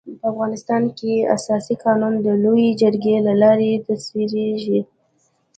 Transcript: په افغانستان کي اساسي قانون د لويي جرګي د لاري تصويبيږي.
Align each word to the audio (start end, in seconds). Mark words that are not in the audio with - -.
په 0.19 0.25
افغانستان 0.31 0.83
کي 0.97 1.13
اساسي 1.35 1.75
قانون 1.85 2.13
د 2.21 2.27
لويي 2.43 2.69
جرګي 2.81 3.15
د 3.25 3.29
لاري 3.41 3.71
تصويبيږي. 3.87 4.79